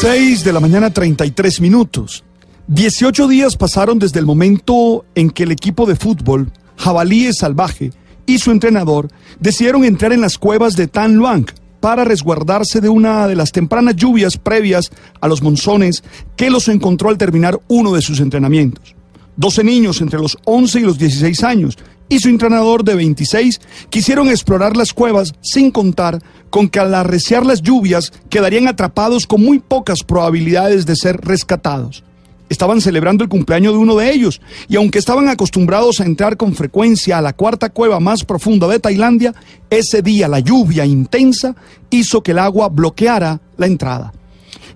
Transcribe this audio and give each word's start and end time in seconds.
6 0.00 0.44
de 0.44 0.52
la 0.54 0.60
mañana 0.60 0.88
33 0.88 1.60
minutos. 1.60 2.24
18 2.68 3.28
días 3.28 3.58
pasaron 3.58 3.98
desde 3.98 4.18
el 4.18 4.24
momento 4.24 5.04
en 5.14 5.28
que 5.28 5.42
el 5.42 5.52
equipo 5.52 5.84
de 5.84 5.94
fútbol, 5.94 6.50
Jabalíes 6.78 7.36
Salvaje, 7.36 7.92
y 8.24 8.38
su 8.38 8.50
entrenador 8.50 9.08
decidieron 9.40 9.84
entrar 9.84 10.14
en 10.14 10.22
las 10.22 10.38
cuevas 10.38 10.74
de 10.74 10.86
Tan 10.86 11.16
Luang 11.16 11.44
para 11.80 12.04
resguardarse 12.04 12.80
de 12.80 12.88
una 12.88 13.28
de 13.28 13.36
las 13.36 13.52
tempranas 13.52 13.94
lluvias 13.94 14.38
previas 14.38 14.90
a 15.20 15.28
los 15.28 15.42
monzones 15.42 16.02
que 16.34 16.48
los 16.48 16.68
encontró 16.68 17.10
al 17.10 17.18
terminar 17.18 17.60
uno 17.68 17.92
de 17.92 18.00
sus 18.00 18.20
entrenamientos. 18.20 18.94
12 19.36 19.64
niños 19.64 20.00
entre 20.00 20.18
los 20.18 20.38
11 20.46 20.80
y 20.80 20.82
los 20.82 20.96
16 20.96 21.44
años 21.44 21.76
y 22.10 22.18
su 22.18 22.28
entrenador 22.28 22.84
de 22.84 22.96
26 22.96 23.60
quisieron 23.88 24.28
explorar 24.28 24.76
las 24.76 24.92
cuevas 24.92 25.32
sin 25.40 25.70
contar 25.70 26.22
con 26.50 26.68
que 26.68 26.80
al 26.80 26.94
arreciar 26.94 27.46
las 27.46 27.62
lluvias 27.62 28.12
quedarían 28.28 28.68
atrapados 28.68 29.26
con 29.26 29.42
muy 29.42 29.60
pocas 29.60 30.02
probabilidades 30.02 30.84
de 30.84 30.96
ser 30.96 31.18
rescatados. 31.22 32.04
Estaban 32.50 32.80
celebrando 32.80 33.22
el 33.22 33.30
cumpleaños 33.30 33.74
de 33.74 33.78
uno 33.78 33.94
de 33.94 34.12
ellos 34.12 34.40
y 34.68 34.74
aunque 34.74 34.98
estaban 34.98 35.28
acostumbrados 35.28 36.00
a 36.00 36.04
entrar 36.04 36.36
con 36.36 36.56
frecuencia 36.56 37.16
a 37.16 37.22
la 37.22 37.32
cuarta 37.32 37.70
cueva 37.70 38.00
más 38.00 38.24
profunda 38.24 38.66
de 38.66 38.80
Tailandia, 38.80 39.32
ese 39.70 40.02
día 40.02 40.26
la 40.26 40.40
lluvia 40.40 40.84
intensa 40.84 41.54
hizo 41.90 42.24
que 42.24 42.32
el 42.32 42.40
agua 42.40 42.68
bloqueara 42.68 43.40
la 43.56 43.66
entrada. 43.66 44.12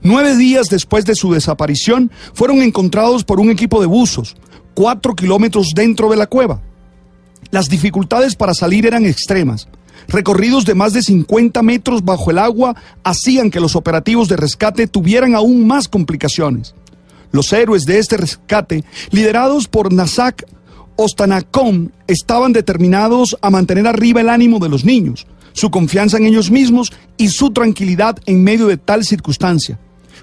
Nueve 0.02 0.36
días 0.36 0.68
después 0.68 1.04
de 1.04 1.16
su 1.16 1.32
desaparición, 1.32 2.12
fueron 2.32 2.62
encontrados 2.62 3.24
por 3.24 3.40
un 3.40 3.50
equipo 3.50 3.80
de 3.80 3.86
buzos, 3.86 4.36
cuatro 4.74 5.16
kilómetros 5.16 5.72
dentro 5.74 6.08
de 6.10 6.16
la 6.16 6.28
cueva. 6.28 6.60
Las 7.54 7.68
dificultades 7.68 8.34
para 8.34 8.52
salir 8.52 8.84
eran 8.84 9.06
extremas. 9.06 9.68
Recorridos 10.08 10.64
de 10.64 10.74
más 10.74 10.92
de 10.92 11.02
50 11.02 11.62
metros 11.62 12.04
bajo 12.04 12.32
el 12.32 12.38
agua 12.38 12.74
hacían 13.04 13.48
que 13.48 13.60
los 13.60 13.76
operativos 13.76 14.26
de 14.26 14.34
rescate 14.34 14.88
tuvieran 14.88 15.36
aún 15.36 15.64
más 15.64 15.86
complicaciones. 15.86 16.74
Los 17.30 17.52
héroes 17.52 17.84
de 17.84 18.00
este 18.00 18.16
rescate, 18.16 18.82
liderados 19.12 19.68
por 19.68 19.92
Nasak 19.92 20.44
Ostanacom, 20.96 21.90
estaban 22.08 22.52
determinados 22.52 23.38
a 23.40 23.50
mantener 23.50 23.86
arriba 23.86 24.20
el 24.20 24.30
ánimo 24.30 24.58
de 24.58 24.68
los 24.68 24.84
niños, 24.84 25.28
su 25.52 25.70
confianza 25.70 26.16
en 26.16 26.26
ellos 26.26 26.50
mismos 26.50 26.92
y 27.16 27.28
su 27.28 27.52
tranquilidad 27.52 28.18
en 28.26 28.42
medio 28.42 28.66
de 28.66 28.78
tal 28.78 29.04
circunstancia. 29.04 29.78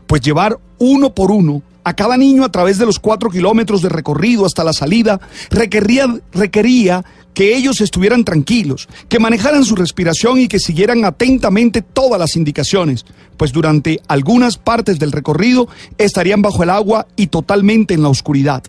Pues 0.06 0.20
llevar 0.20 0.60
uno 0.80 1.16
por 1.16 1.32
uno 1.32 1.64
a 1.84 1.94
cada 1.94 2.18
niño 2.18 2.44
a 2.44 2.52
través 2.52 2.78
de 2.78 2.86
los 2.86 3.00
cuatro 3.00 3.30
kilómetros 3.30 3.82
de 3.82 3.90
recorrido 3.90 4.46
hasta 4.46 4.64
la 4.64 4.74
salida 4.74 5.20
requería, 5.50 6.08
requería 6.32 7.04
que 7.34 7.56
ellos 7.56 7.82
estuvieran 7.82 8.24
tranquilos, 8.24 8.88
que 9.08 9.20
manejaran 9.20 9.64
su 9.64 9.76
respiración 9.76 10.40
y 10.40 10.48
que 10.48 10.60
siguieran 10.60 11.06
atentamente 11.06 11.82
todas 11.82 12.20
las 12.20 12.36
indicaciones, 12.36 13.06
pues 13.38 13.52
durante 13.52 14.00
algunas 14.08 14.58
partes 14.58 15.00
del 15.00 15.12
recorrido 15.12 15.68
estarían 15.98 16.42
bajo 16.42 16.64
el 16.64 16.70
agua 16.70 17.08
y 17.16 17.28
totalmente 17.28 17.94
en 17.94 18.04
la 18.04 18.10
oscuridad. 18.10 18.64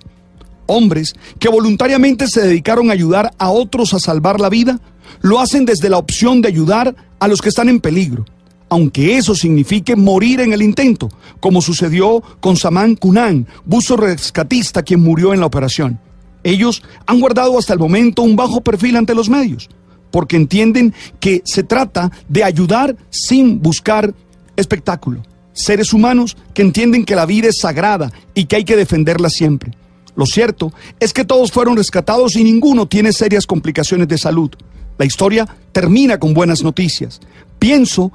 Hombres 0.66 1.14
que 1.38 1.48
voluntariamente 1.48 2.28
se 2.28 2.42
dedicaron 2.42 2.90
a 2.90 2.94
ayudar 2.94 3.32
a 3.38 3.50
otros 3.50 3.94
a 3.94 3.98
salvar 3.98 4.40
la 4.40 4.48
vida, 4.48 4.80
lo 5.20 5.40
hacen 5.40 5.64
desde 5.64 5.90
la 5.90 5.98
opción 5.98 6.40
de 6.40 6.48
ayudar 6.48 6.94
a 7.18 7.28
los 7.28 7.42
que 7.42 7.48
están 7.48 7.68
en 7.68 7.80
peligro, 7.80 8.24
aunque 8.68 9.18
eso 9.18 9.34
signifique 9.34 9.96
morir 9.96 10.40
en 10.40 10.52
el 10.52 10.62
intento, 10.62 11.10
como 11.40 11.60
sucedió 11.60 12.22
con 12.40 12.56
Saman 12.56 12.96
Kunan, 12.96 13.46
buzo 13.66 13.96
rescatista 13.96 14.82
quien 14.82 15.00
murió 15.00 15.34
en 15.34 15.40
la 15.40 15.46
operación. 15.46 16.00
Ellos 16.44 16.82
han 17.06 17.20
guardado 17.20 17.58
hasta 17.58 17.72
el 17.72 17.78
momento 17.78 18.22
un 18.22 18.36
bajo 18.36 18.60
perfil 18.60 18.96
ante 18.96 19.14
los 19.14 19.28
medios, 19.28 19.68
porque 20.10 20.36
entienden 20.36 20.94
que 21.20 21.42
se 21.44 21.62
trata 21.62 22.10
de 22.28 22.44
ayudar 22.44 22.96
sin 23.10 23.60
buscar 23.60 24.14
espectáculo. 24.56 25.22
Seres 25.52 25.92
humanos 25.92 26.36
que 26.54 26.62
entienden 26.62 27.04
que 27.04 27.16
la 27.16 27.26
vida 27.26 27.48
es 27.48 27.58
sagrada 27.58 28.10
y 28.34 28.46
que 28.46 28.56
hay 28.56 28.64
que 28.64 28.76
defenderla 28.76 29.28
siempre. 29.28 29.72
Lo 30.14 30.26
cierto 30.26 30.72
es 31.00 31.12
que 31.12 31.24
todos 31.24 31.52
fueron 31.52 31.76
rescatados 31.76 32.36
y 32.36 32.44
ninguno 32.44 32.86
tiene 32.86 33.12
serias 33.12 33.46
complicaciones 33.46 34.08
de 34.08 34.18
salud. 34.18 34.50
La 34.98 35.06
historia 35.06 35.48
termina 35.72 36.18
con 36.18 36.34
buenas 36.34 36.62
noticias. 36.62 37.20
Pienso 37.58 38.12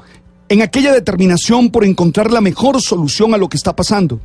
en 0.50 0.62
aquella 0.62 0.94
determinación 0.94 1.72
por 1.72 1.84
encontrar 1.84 2.32
la 2.32 2.42
mejor 2.42 2.82
solución 2.82 3.34
a 3.34 3.38
lo 3.38 3.50
que 3.50 3.58
está 3.58 3.76
pasando. 3.76 4.20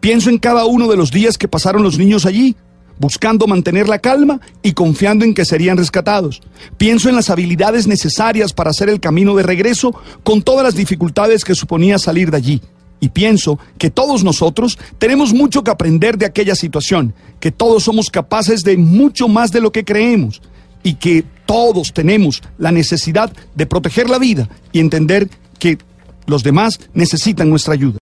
Pienso 0.00 0.30
en 0.30 0.38
cada 0.38 0.64
uno 0.64 0.88
de 0.88 0.96
los 0.96 1.10
días 1.10 1.36
que 1.36 1.48
pasaron 1.48 1.82
los 1.82 1.98
niños 1.98 2.26
allí, 2.26 2.56
buscando 2.98 3.46
mantener 3.46 3.88
la 3.88 3.98
calma 3.98 4.40
y 4.62 4.72
confiando 4.72 5.24
en 5.24 5.34
que 5.34 5.44
serían 5.44 5.76
rescatados. 5.76 6.40
Pienso 6.76 7.08
en 7.08 7.16
las 7.16 7.30
habilidades 7.30 7.86
necesarias 7.86 8.52
para 8.52 8.70
hacer 8.70 8.88
el 8.88 9.00
camino 9.00 9.34
de 9.34 9.42
regreso 9.42 9.94
con 10.22 10.42
todas 10.42 10.64
las 10.64 10.74
dificultades 10.74 11.44
que 11.44 11.54
suponía 11.54 11.98
salir 11.98 12.30
de 12.30 12.36
allí. 12.36 12.60
Y 12.98 13.10
pienso 13.10 13.58
que 13.78 13.90
todos 13.90 14.24
nosotros 14.24 14.78
tenemos 14.98 15.34
mucho 15.34 15.62
que 15.62 15.70
aprender 15.70 16.16
de 16.16 16.26
aquella 16.26 16.54
situación, 16.54 17.14
que 17.40 17.52
todos 17.52 17.84
somos 17.84 18.10
capaces 18.10 18.64
de 18.64 18.76
mucho 18.76 19.28
más 19.28 19.52
de 19.52 19.60
lo 19.60 19.70
que 19.70 19.84
creemos 19.84 20.40
y 20.82 20.94
que 20.94 21.24
todos 21.44 21.92
tenemos 21.92 22.42
la 22.58 22.72
necesidad 22.72 23.32
de 23.54 23.66
proteger 23.66 24.08
la 24.08 24.18
vida 24.18 24.48
y 24.72 24.80
entender 24.80 25.28
que 25.58 25.78
los 26.26 26.42
demás 26.42 26.80
necesitan 26.94 27.50
nuestra 27.50 27.74
ayuda. 27.74 27.94